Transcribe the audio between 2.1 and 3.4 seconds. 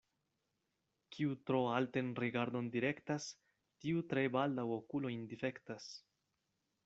rigardon direktas,